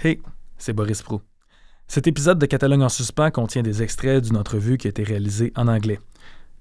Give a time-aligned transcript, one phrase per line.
[0.00, 0.20] Hey,
[0.58, 1.20] c'est Boris Prou.
[1.88, 5.52] Cet épisode de Catalogne en suspens contient des extraits d'une entrevue qui a été réalisée
[5.56, 5.98] en anglais.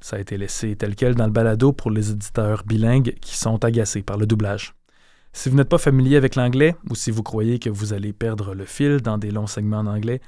[0.02, 3.64] Ça a été laissé tel quel dans le balado pour les éditeurs bilingues qui sont
[3.64, 4.74] agacés par le doublage.
[5.34, 8.55] Si vous n'êtes pas familier avec l'anglais ou si vous croyez que vous allez perdre
[8.55, 10.20] le fil dans des longs segments en anglais,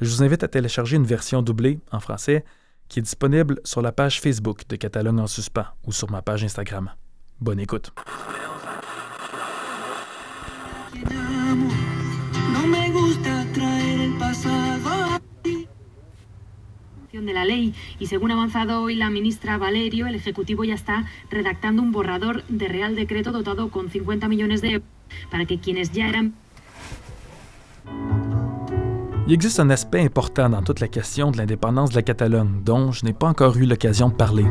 [0.00, 2.44] je vous invite à télécharger une version doublée en français
[2.88, 6.42] qui est disponible sur la page Facebook de Catalogne en suspens ou sur ma page
[6.42, 6.90] Instagram.
[7.40, 7.92] Bonne écoute.
[17.24, 21.04] De la ley y según ha avanzado hoy la ministra Valerio, el Ejecutivo ya está
[21.30, 24.88] redactando un borrador de Real Decreto dotado con 50 millones de euros
[25.30, 26.34] para que quienes ya eran
[29.28, 32.92] Il existe un aspect important dans toute la question de l'indépendance de la Catalogne dont
[32.92, 34.44] je n'ai pas encore eu l'occasion de parler.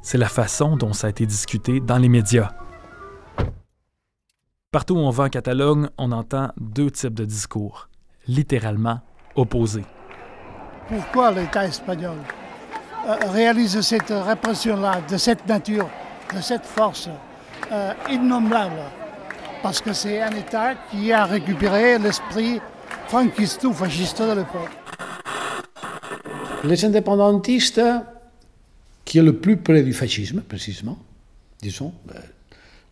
[0.00, 2.52] C'est la façon dont ça a été discuté dans les médias.
[4.76, 7.88] Partout où on va en Catalogne, on entend deux types de discours,
[8.28, 9.00] littéralement
[9.34, 9.86] opposés.
[10.86, 12.18] Pourquoi l'État espagnol
[13.08, 15.88] euh, réalise cette répression-là, de cette nature,
[16.34, 17.08] de cette force
[17.72, 18.82] euh, innombrable?
[19.62, 22.60] Parce que c'est un État qui a récupéré l'esprit
[23.08, 24.76] franquiste ou fasciste de l'époque.
[26.64, 27.80] Les indépendantistes,
[29.06, 30.98] qui est le plus près du fascisme, précisément,
[31.62, 32.18] disons, euh,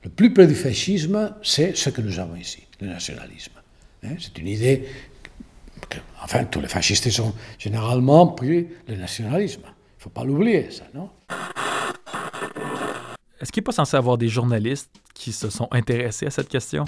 [0.04, 3.52] le plus près du fascisme, c'est ce que nous avons ici, le nationalisme.
[4.04, 4.84] Hein, c'est une idée
[5.88, 9.62] que, enfin, tous les fascistes sont généralement pris le nationalisme.
[9.64, 11.08] Il ne faut pas l'oublier, ça, non?
[13.40, 16.84] Est-ce qu'il n'est pas censé avoir des journalistes qui se sont intéressés à cette question?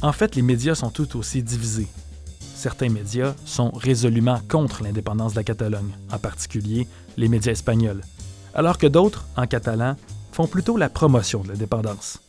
[0.00, 1.88] En fait, les médias sont tout aussi divisés.
[2.40, 6.86] Certains médias sont résolument contre l'indépendance de la Catalogne, en particulier
[7.18, 8.00] les médias espagnols,
[8.54, 9.96] alors que d'autres, en catalan,
[10.32, 12.20] font plutôt la promotion de l'indépendance.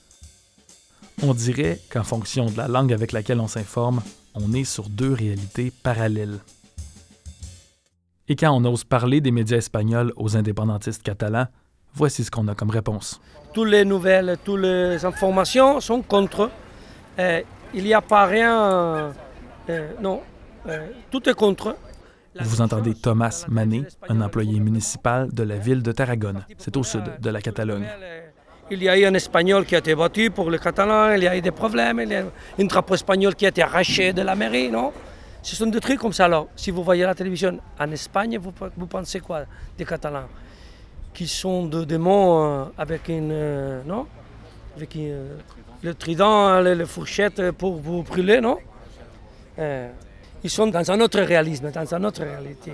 [1.24, 4.02] On dirait qu'en fonction de la langue avec laquelle on s'informe,
[4.34, 6.40] on est sur deux réalités parallèles.
[8.28, 11.48] Et quand on ose parler des médias espagnols aux indépendantistes catalans,
[11.94, 13.22] voici ce qu'on a comme réponse.
[13.54, 16.50] Toutes les nouvelles, toutes les informations sont contre.
[17.20, 17.42] Euh,
[17.74, 19.14] il n'y a pas rien.
[19.70, 20.22] euh, non,
[20.68, 21.76] euh, tout est contre.
[22.42, 26.46] Vous entendez Thomas Mané, un employé municipal de la ville de Tarragone.
[26.58, 27.88] C'est au sud de la Catalogne.
[28.72, 31.28] Il y a eu un Espagnol qui a été battu pour les Catalans, il y
[31.28, 32.26] a eu des problèmes, il y a eu
[32.60, 34.92] un drapeau espagnol qui a été arraché de la mairie, non?
[35.44, 36.26] Ce sont des trucs comme ça.
[36.26, 39.42] Alors, si vous voyez la télévision en Espagne, vous, pensez quoi
[39.78, 40.28] des Catalans?
[41.14, 43.30] Qui sont de démons euh, avec une.
[43.32, 44.08] euh, non?
[44.76, 45.38] Avec une, euh,
[45.84, 48.58] le trident, les, les fourchettes pour vous brûler, non?
[50.46, 52.74] Ils sont dans un autre réalisme, dans une autre réalité.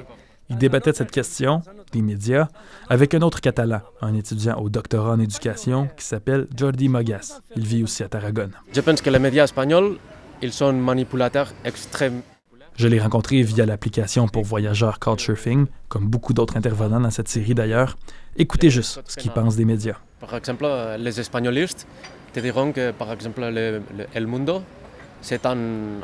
[0.49, 1.61] Il débattait de cette question,
[1.93, 2.47] des médias,
[2.89, 7.39] avec un autre catalan, un étudiant au doctorat en éducation qui s'appelle Jordi Mogas.
[7.55, 8.51] Il vit aussi à Tarragone.
[8.73, 9.97] Je pense que les médias espagnols,
[10.41, 12.21] ils sont manipulateurs extrêmes.
[12.75, 17.55] Je l'ai rencontré via l'application pour voyageurs Couchsurfing, comme beaucoup d'autres intervenants dans cette série
[17.55, 17.97] d'ailleurs.
[18.35, 19.95] Écoutez juste ce qu'ils pensent des médias.
[20.19, 20.67] Par exemple,
[20.99, 21.87] les espagnolistes
[22.33, 24.61] te diront que, par exemple, le, le- El Mundo,
[25.21, 25.57] c'est un,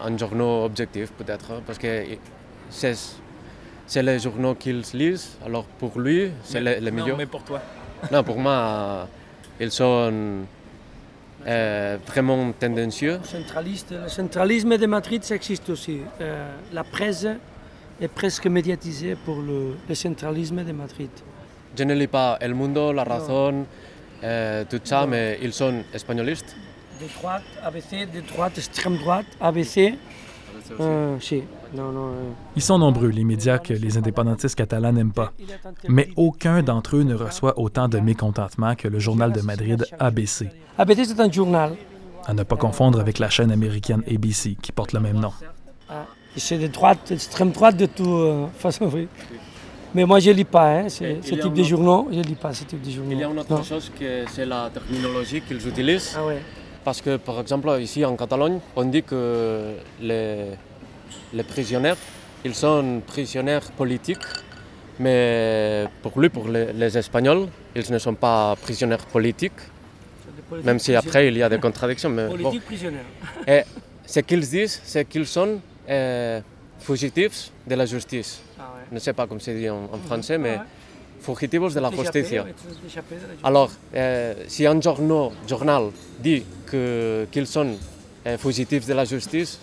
[0.04, 2.04] un journal objectif peut-être, parce que
[2.70, 2.96] c'est,
[3.86, 7.16] c'est les journaux qu'ils lisent, alors pour lui, c'est le, le milieu.
[7.26, 7.62] pour toi.
[8.12, 9.08] Non, pour moi,
[9.60, 10.12] ils sont
[11.48, 13.20] euh, vraiment tendancieux.
[13.24, 16.02] Centraliste, le centralisme de Madrid, ça existe aussi.
[16.22, 17.26] Euh, la presse
[18.00, 21.10] est presque médiatisée pour le, le centralisme de Madrid.
[21.76, 23.66] Je ne lis pas El Mundo, La Razón,
[24.24, 26.56] euh, tout ça, mais ils sont espagnolistes.
[27.00, 29.94] De droite, ABC, de droite, extrême droite, ABC.
[30.80, 31.18] Euh,
[31.75, 32.08] non, non.
[32.08, 32.31] euh.
[32.56, 35.31] Ils sont nombreux, les médias que les indépendantistes catalans n'aiment pas.
[35.88, 40.50] Mais aucun d'entre eux ne reçoit autant de mécontentement que le journal de Madrid ABC,
[40.78, 41.75] ABC, c'est un journal.
[42.25, 45.31] à ne pas confondre avec la chaîne américaine ABC qui porte le même nom.
[45.90, 46.06] Ah,
[46.36, 49.07] c'est de droite, extrême droite de toute euh, façon, oui.
[49.94, 52.07] Mais moi, je ne lis pas hein, ce, type de journaux.
[52.12, 53.12] Je ne lis pas ce type de journaux.
[53.12, 53.63] Il y a une autre Non.
[53.63, 56.16] chose que c'est la terminologie qu'ils utilisent.
[56.19, 56.42] Ah ouais.
[56.88, 60.51] Parce que, par exemple, ici en Catalogne, on dit que les,
[61.34, 61.95] les prisonniers,
[62.45, 64.25] ils sont prisonniers politiques,
[64.98, 69.60] mais pour lui, pour les, les Espagnols, ils ne sont pas prisonniers politiques,
[70.63, 72.10] même si après il y a des contradictions.
[72.10, 72.54] Mais bon.
[73.48, 73.63] Et
[74.06, 76.39] ce qu'ils disent, c'est qu'ils sont euh,
[76.80, 78.39] fugitifs de la justice.
[78.57, 78.84] Ah ouais.
[78.92, 80.63] Je ne sais pas comment c'est dit en, en français, mais Ouais.
[81.22, 82.46] Fugitivos de la justicia.
[83.44, 87.75] Alors, euh, si un journal, journal dit qu'ils sont
[88.25, 89.60] euh, fugitifs de la justice,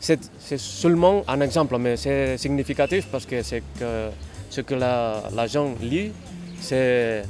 [0.00, 4.10] c'est seulement un exemple, mais c'est significatif parce que c'est que
[4.50, 6.12] ce que la, la gens lit,
[6.60, 7.24] c'est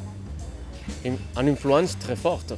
[1.04, 2.54] une, une influence très forte.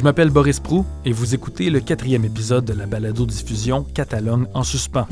[0.00, 4.62] Je m'appelle Boris Prou et vous écoutez le quatrième épisode de la balado-diffusion Catalogne en
[4.62, 5.06] suspens.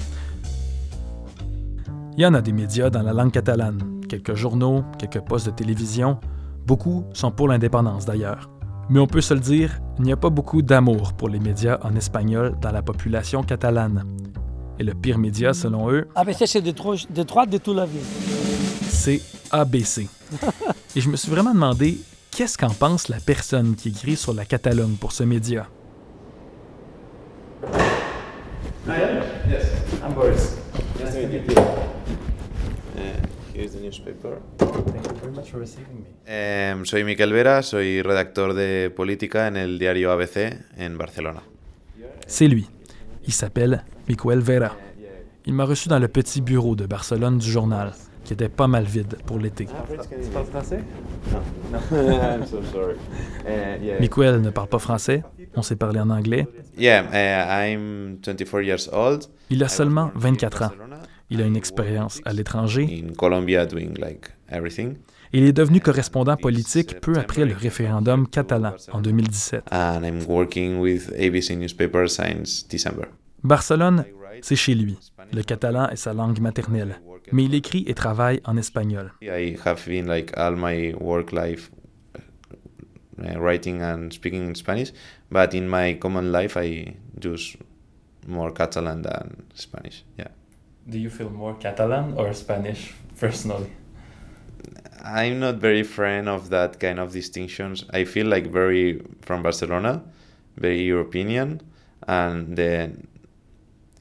[2.17, 5.51] Il y en a des médias dans la langue catalane, quelques journaux, quelques postes de
[5.51, 6.19] télévision,
[6.67, 8.49] beaucoup sont pour l'indépendance d'ailleurs.
[8.89, 11.79] Mais on peut se le dire, il n'y a pas beaucoup d'amour pour les médias
[11.83, 14.07] en espagnol dans la population catalane.
[14.79, 17.99] Et le pire média, selon eux, ABC, c'est de, de droite de toute la vie.
[18.89, 19.21] c'est
[19.51, 20.09] ABC.
[20.97, 21.99] Et je me suis vraiment demandé
[22.39, 25.69] qu'est-ce qu'en pense la personne qui écrit sur la Catalogne pour ce média?
[28.87, 29.65] Yes,
[30.05, 30.57] I'm Boris.
[31.01, 31.59] Nice to meet you.
[31.59, 33.01] Uh,
[33.53, 34.39] here's the newspaper.
[34.57, 36.33] Thank you very much for receiving me.
[36.33, 41.43] Em, soy Miquel Vera, soy redactor de política en el diario ABC en Barcelona.
[42.29, 42.69] C'est lui.
[43.27, 44.77] Il s'appelle Miquel Vera.
[45.45, 47.95] Il m'a reçu dans le petit bureau de Barcelone du journal,
[48.25, 49.67] qui était pas mal vide pour l'été.
[49.67, 50.85] Tu parles français?
[51.33, 51.39] No.
[51.99, 52.97] I'm so sorry.
[53.47, 54.01] Uh, yeah.
[54.01, 55.23] Miquel ne parle pas français,
[55.55, 56.47] on s'est parlé en anglais.
[56.77, 59.25] Yeah, uh, I'm 24 years old.
[59.51, 60.71] Il a seulement 24 ans.
[61.31, 64.95] Il a une expérience à l'étranger In Colombia doing like everything.
[65.33, 69.65] et il est devenu correspondant politique peu après le référendum catalan en 2017.
[69.71, 73.05] And I'm working with ABC newspaper since December.
[73.45, 74.05] Barcelone,
[74.41, 74.99] c'est chez lui.
[75.33, 77.01] Le catalan est sa langue maternelle,
[77.33, 79.13] mais il écrit et travaille en espagnol.
[79.23, 81.71] I have been like all my work life
[82.17, 84.93] uh, writing and speaking in Spanish,
[85.31, 87.57] but in my common life I use
[88.27, 90.05] more Catalan than Spanish.
[90.17, 90.29] Yeah.
[90.89, 93.71] Do you feel more Catalan or Spanish personally?
[95.05, 97.85] I'm not very friend of that kind of distinctions.
[97.93, 100.03] I feel like very from Barcelona,
[100.57, 101.61] very European,
[102.07, 102.93] and the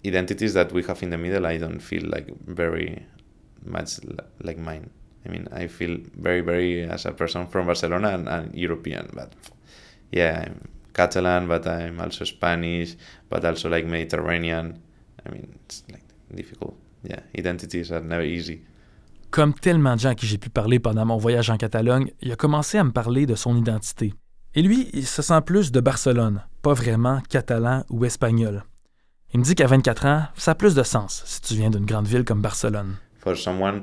[0.05, 3.05] identities that we have in the middle, I don't feel like very
[3.65, 4.89] much li- like mine.
[5.25, 9.33] I mean, I feel very, very as a person from Barcelona and, and European, but
[10.11, 10.61] yeah, I'm
[10.93, 12.95] Catalan, but I'm also Spanish,
[13.29, 14.81] but also like Mediterranean.
[15.25, 16.75] I mean, it's like difficult.
[17.03, 18.61] Yeah, identities are never easy.
[19.29, 22.31] Comme tellement de gens à qui j'ai pu parler pendant mon voyage en Catalogne, il
[22.31, 24.13] a commencé à me parler de son identité.
[24.55, 28.63] Et lui, il se sent plus de Barcelone, pas vraiment catalan ou espagnol.
[29.33, 31.85] Il me dit qu'à 24 ans, ça a plus de sens si tu viens d'une
[31.85, 32.95] grande ville comme Barcelone.
[33.27, 33.77] For someone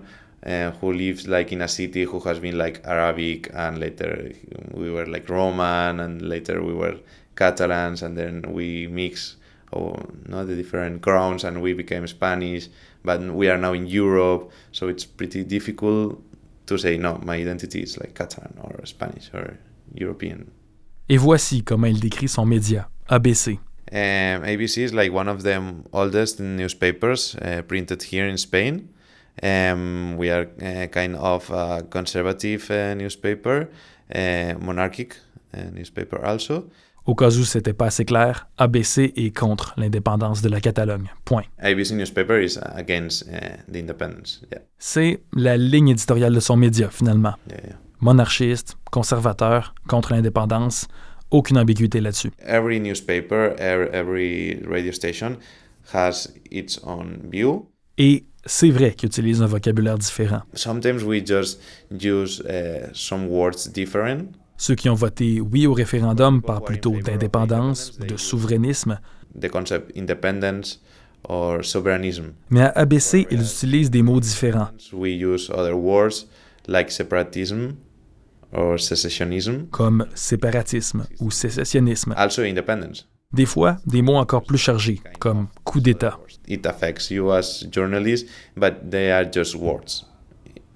[0.47, 4.33] uh, who lives like in a city who has been like Arabic and later
[4.73, 6.97] we were like Roman and later we were
[7.37, 9.37] Catalans and then we mix
[9.73, 9.97] oh,
[10.27, 12.69] no, the different grounds and we became Spanish
[13.05, 16.23] but we are now in Europe so it's pretty difficult
[16.67, 19.59] to say no my identity is like Catalan or Spanish or
[19.95, 20.47] European.
[21.07, 23.59] Et voici comment il décrit son média, ABC.
[23.93, 25.61] Um, ABC is like one of the
[25.93, 28.89] oldest newspapers uh, printed here in Spain.
[29.43, 33.69] Um, we are uh, kind of a conservative uh, newspaper,
[34.15, 35.15] uh, monarchic
[35.55, 36.69] uh, newspaper also.
[37.07, 41.11] Au cas où c'était pas assez clair, ABC est contre l'indépendance de la Catalogne.
[41.27, 41.43] Point.
[41.59, 44.41] ABC newspaper is against uh, the independence.
[44.51, 47.35] Yeah, C'est la ligne éditoriale de son média, finalement.
[47.51, 47.77] yeah, yeah.
[48.01, 50.89] Monarchiste, conservateur, contre l'indépendance,
[51.31, 52.31] aucune ambiguïté là-dessus.
[52.39, 55.37] Every newspaper, every, every radio station
[55.93, 57.69] has its own view.
[57.99, 60.43] Et c'est vrai qu'il utilise un vocabulaire différent.
[60.55, 61.61] Sometimes we just
[61.91, 64.27] use uh, some words different.
[64.57, 69.01] Ceux qui ont voté oui au référendum parlent plutôt d'indépendance, de souverainisme,
[69.41, 70.81] the concept independence
[71.29, 72.33] or sovereignism.
[72.51, 76.27] mais à ABC, ils utilisent des mots différents, We use other words
[76.69, 77.73] like separatism
[78.53, 82.13] or secessionism, comme séparatisme ou sécessionnisme.
[82.17, 83.09] also independence.
[83.35, 86.21] Des fois, des mots encore plus chargés, comme coup d'État.
[86.47, 90.07] It affects you as journalists, but they are just words.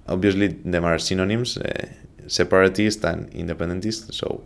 [0.07, 1.87] Obviously, them are synonyms, uh,
[2.27, 4.11] separatist and independentist.
[4.11, 4.43] So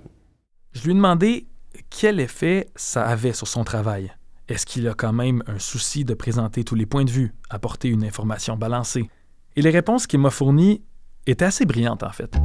[0.73, 1.47] Je lui ai demandé
[1.89, 4.13] quel effet ça avait sur son travail.
[4.47, 7.87] Est-ce qu'il a quand même un souci de présenter tous les points de vue, apporter
[7.87, 9.09] une information balancée?
[9.55, 10.83] Et les réponses qu'il m'a fournies
[11.25, 12.35] étaient assez brillantes en fait.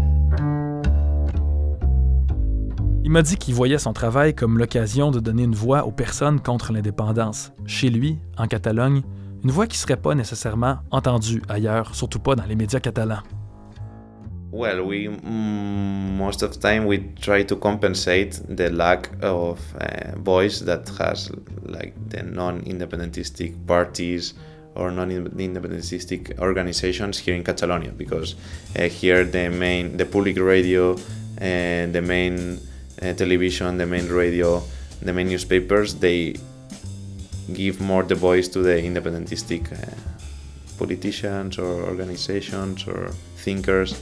[3.05, 6.41] Il m'a dit qu'il voyait son travail comme l'occasion de donner une voix aux personnes
[6.41, 9.03] contre l'indépendance, chez lui, en Catalogne,
[9.45, 13.23] une voix qui ne serait pas nécessairement entendue ailleurs, surtout pas dans les médias catalans.
[14.51, 20.19] Well, we mm, most of the time we try to compensate the lack of uh,
[20.19, 21.31] voice that has
[21.67, 24.35] like the non-independentistic parties
[24.75, 28.37] or non-independentistic organizations here in Catalonia because
[28.79, 30.97] uh, here the main the public radio
[31.39, 32.59] and the main
[33.03, 34.63] uh, television, the main radio,
[35.03, 36.35] the main newspapers, they
[37.53, 39.77] give more the voice to the independentistic uh,
[40.79, 43.95] politicians or organizations or thinkers.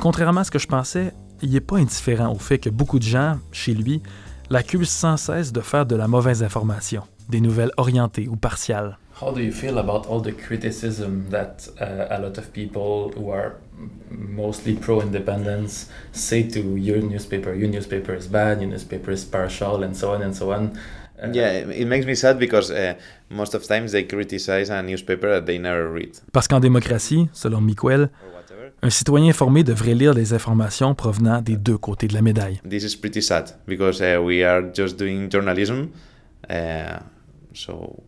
[0.00, 3.04] Contrairement à ce que je pensais, il n'est pas indifférent au fait que beaucoup de
[3.04, 4.02] gens, chez lui,
[4.50, 8.98] l'accusent sans cesse de faire de la mauvaise information, des nouvelles orientées ou partiales.
[9.22, 13.30] How do you feel about all the criticism that uh, a lot of people who
[13.30, 13.54] are
[14.10, 17.54] mostly pro-independence say to your newspaper?
[17.54, 18.60] Your newspaper is bad.
[18.60, 20.76] Your newspaper is partial, and so on and so on?
[21.22, 22.94] Uh, yeah, it makes me sad because uh,
[23.30, 26.18] most of times they criticize a newspaper that they never read.
[26.32, 28.10] Parce qu'en démocratie, selon Miquel,
[28.82, 32.60] un citoyen informé devrait lire les informations provenant des deux côtés de la médaille.
[32.68, 35.90] This is pretty sad because uh, we are just doing journalism,
[36.50, 36.98] uh,
[37.54, 38.02] so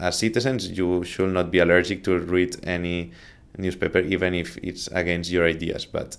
[0.00, 3.12] as citizens, you should not be allergic to read any
[3.56, 5.84] newspaper, even if it's against your ideas.
[5.84, 6.16] But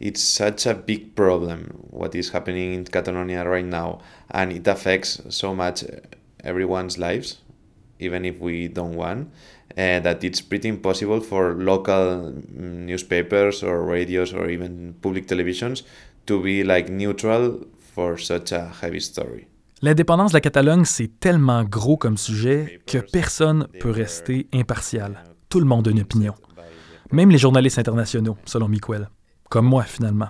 [0.00, 5.20] it's such a big problem what is happening in Catalonia right now, and it affects
[5.28, 5.84] so much
[6.42, 7.38] everyone's lives,
[7.98, 9.32] even if we don't want.
[9.76, 15.82] Uh, that it's pretty impossible for local newspapers or radios or even public televisions
[16.26, 19.48] to be like neutral for such a heavy story.
[19.84, 25.22] L'indépendance de la Catalogne, c'est tellement gros comme sujet que personne peut rester impartial.
[25.50, 26.32] Tout le monde a une opinion.
[27.12, 29.10] Même les journalistes internationaux, selon Miquel.
[29.50, 30.28] Comme moi, finalement.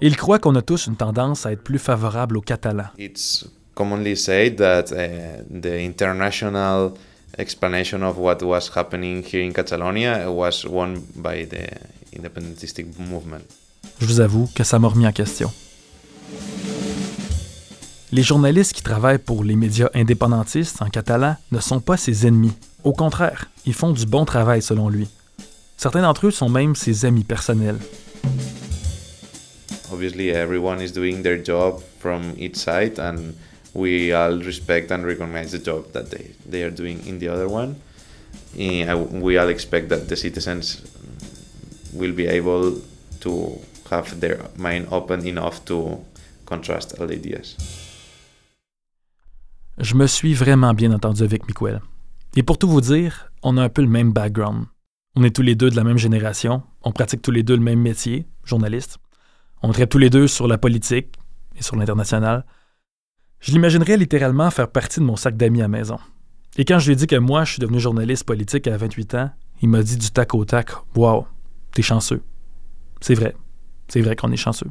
[0.00, 2.88] Il croit qu'on a tous une tendance à être plus favorable aux Catalans.
[2.96, 6.94] It's commonly said that uh, the international
[7.36, 11.68] explanation of what was happening here in Catalonia was won by the
[12.16, 13.44] independentistic movement.
[14.00, 15.52] Je vous avoue que ça m'a remis en question.
[18.14, 22.52] Les journalistes qui travaillent pour les médias indépendantistes en catalan ne sont pas ses ennemis.
[22.84, 25.08] Au contraire, ils font du bon travail selon lui.
[25.76, 27.78] Certains d'entre eux sont même ses amis personnels.
[29.92, 33.34] Obviously, everyone is doing their job from each side, and
[33.74, 37.48] we all respect and recognize the job that they, they are doing in the other
[37.48, 37.74] one.
[38.56, 40.82] And we all expect that the citizens
[41.92, 42.80] will be able
[43.22, 43.58] to
[43.90, 45.98] have their mind open enough to
[46.46, 47.56] contrast all ideas.
[49.78, 51.80] Je me suis vraiment bien entendu avec Miquel.
[52.36, 54.66] Et pour tout vous dire, on a un peu le même background.
[55.16, 57.62] On est tous les deux de la même génération, on pratique tous les deux le
[57.62, 58.98] même métier, journaliste.
[59.62, 61.14] On traite tous les deux sur la politique
[61.56, 62.44] et sur l'international.
[63.40, 65.98] Je l'imaginerais littéralement faire partie de mon sac d'amis à maison.
[66.56, 69.14] Et quand je lui ai dit que moi, je suis devenu journaliste politique à 28
[69.14, 71.26] ans, il m'a dit du tac au tac Wow,
[71.72, 72.22] t'es chanceux.
[73.00, 73.34] C'est vrai.
[73.88, 74.70] C'est vrai qu'on est chanceux.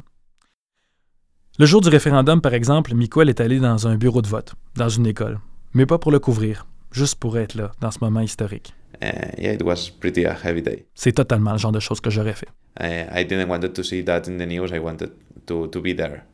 [1.56, 4.88] Le jour du référendum, par exemple, Miquel est allé dans un bureau de vote, dans
[4.88, 5.38] une école,
[5.72, 8.74] mais pas pour le couvrir, juste pour être là, dans ce moment historique.
[9.00, 9.06] Uh,
[9.38, 10.84] yeah, it was pretty a heavy day.
[10.96, 12.48] C'est totalement le genre de choses que j'aurais fait.
[12.80, 14.72] I, I didn't want to see that in the news.
[14.72, 15.12] I wanted
[15.46, 16.24] to, to be there.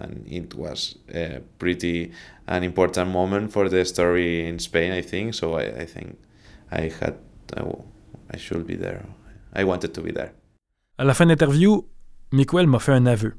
[0.00, 2.12] And it was a pretty
[2.48, 5.34] an important moment for the story in Spain, I think.
[5.34, 6.16] So I, I think
[6.72, 7.16] I had,
[8.32, 9.02] I, should be there.
[9.54, 10.32] I wanted to be there.
[10.96, 11.86] À la fin de l'interview,
[12.32, 13.34] Miquel m'a fait un aveu.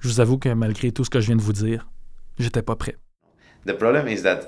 [0.00, 1.86] Je vous avoue que malgré tout ce que je viens de vous dire,
[2.38, 2.96] j'étais pas prêt.
[3.66, 4.40] The problem is that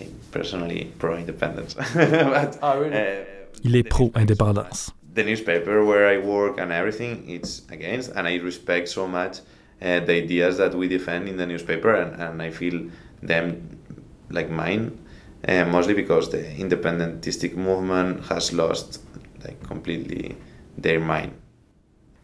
[0.00, 1.74] I'm personally pro-independence.
[1.94, 2.94] but, Ah, really?
[2.94, 3.24] uh,
[3.64, 4.90] Il est pro-indépendance.
[5.14, 9.40] the newspaper where I work and everything, it's against, and I respect so much
[9.82, 12.88] uh, the ideas that we defend in the newspaper, and, and I feel
[13.22, 13.56] them
[14.30, 14.92] like mine,
[15.46, 19.00] uh, mostly because the independentistic movement has lost
[19.44, 20.34] like completely
[20.78, 21.32] their mind.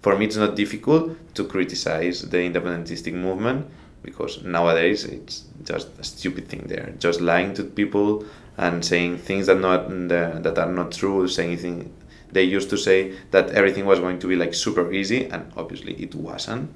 [0.01, 3.67] For me, it's not difficult to criticize the independentistic movement
[4.03, 6.65] because nowadays it's just a stupid thing.
[6.67, 8.25] They're just lying to people
[8.57, 11.27] and saying things that not that are not true.
[11.29, 11.91] Saying things
[12.33, 15.95] they used to say that everything was going to be like super easy, and obviously
[15.95, 16.71] it wasn't.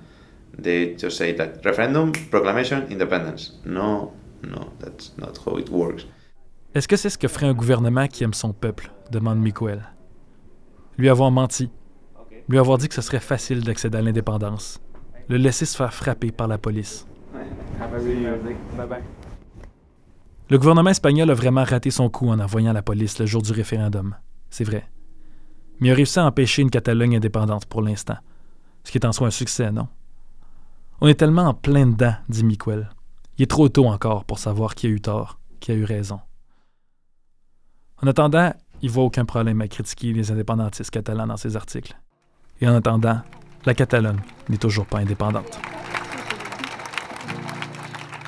[0.58, 3.52] They just say that referendum, proclamation, independence.
[3.64, 4.12] No,
[4.42, 6.04] no, that's not how it works.
[6.74, 9.82] Est-ce que c'est ce que ferait un gouvernement qui aime son peuple demande Miquel.
[10.96, 11.68] Lui avoir menti,
[12.48, 14.80] lui avoir dit que ce serait facile d'accéder à l'indépendance,
[15.28, 17.06] le laisser se faire frapper par la police.
[20.50, 23.52] Le gouvernement espagnol a vraiment raté son coup en envoyant la police le jour du
[23.52, 24.16] référendum.
[24.50, 24.88] C'est vrai.
[25.80, 28.18] Mais il a réussi à empêcher une Catalogne indépendante pour l'instant.
[28.84, 29.88] Ce qui est en soi un succès, non?
[31.00, 32.90] On est tellement en plein dedans, dit Miquel.
[33.38, 36.20] Il est trop tôt encore pour savoir qui a eu tort, qui a eu raison.
[38.02, 41.96] En attendant, il voit aucun problème à critiquer les indépendantistes catalans dans ses articles.
[42.62, 43.18] Et en attendant,
[43.66, 45.58] la Catalogne n'est toujours pas indépendante.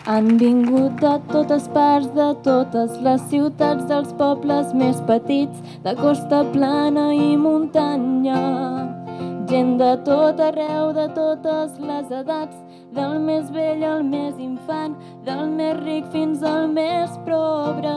[0.07, 6.43] Han vingut de totes parts, de totes les ciutats, dels pobles més petits, de costa
[6.53, 8.43] plana i muntanya.
[9.49, 12.64] Gent de tot arreu, de totes les edats,
[12.95, 14.95] del més vell al més infant,
[15.27, 17.95] del més ric fins al més pobre.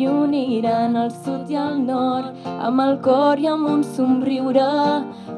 [0.00, 4.66] I uniran el sud i el nord, amb el cor i amb un somriure,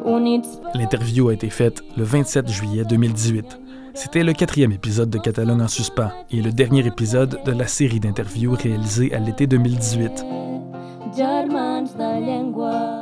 [0.05, 0.59] units...
[0.75, 3.59] L'interview a été faite le 27 juillet 2018.
[3.95, 8.01] C'était le quatrième épisode de Catalogne en suspens et le dernier épisode de la série
[8.01, 10.25] d'interviews réalisée à l'été 2018.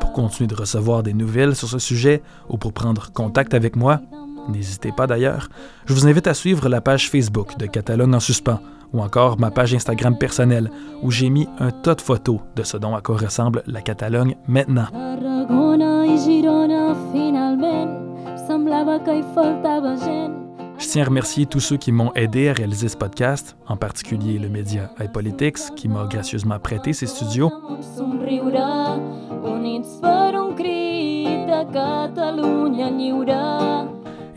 [0.01, 4.01] Pour continuer de recevoir des nouvelles sur ce sujet ou pour prendre contact avec moi,
[4.51, 5.49] n'hésitez pas d'ailleurs,
[5.87, 8.61] je vous invite à suivre la page Facebook de Catalogne en suspens
[8.93, 10.71] ou encore ma page Instagram personnelle
[11.03, 14.37] où j'ai mis un tas de photos de ce dont à quoi ressemble la Catalogne
[14.49, 14.87] maintenant.
[20.79, 24.39] Je tiens à remercier tous ceux qui m'ont aidé à réaliser ce podcast, en particulier
[24.39, 27.51] le média iPolitics qui m'a gracieusement prêté ses studios.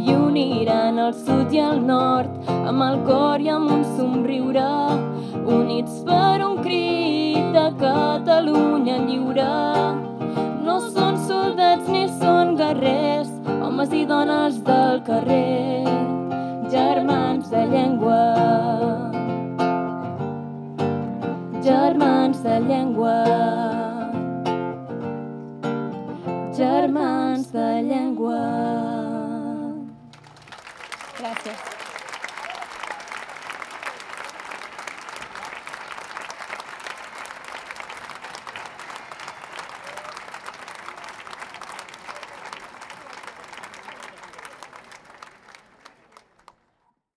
[0.00, 4.68] I uniran el sud i el nord amb el cor i amb un somriure,
[5.56, 9.50] units per un crit de Catalunya lliure.
[10.64, 15.39] No són soldats ni són guerrers, homes i dones del carrer,